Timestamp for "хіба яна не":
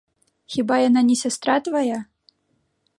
0.53-1.15